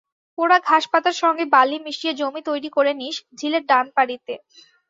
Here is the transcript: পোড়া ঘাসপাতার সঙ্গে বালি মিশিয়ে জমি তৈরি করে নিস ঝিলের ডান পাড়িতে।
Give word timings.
পোড়া 0.37 0.57
ঘাসপাতার 0.67 1.15
সঙ্গে 1.21 1.45
বালি 1.55 1.77
মিশিয়ে 1.85 2.13
জমি 2.19 2.41
তৈরি 2.49 2.69
করে 2.77 2.91
নিস 3.01 3.17
ঝিলের 3.39 3.63
ডান 3.69 3.85
পাড়িতে। 3.95 4.33